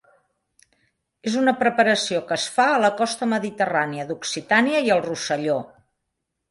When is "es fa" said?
2.41-2.67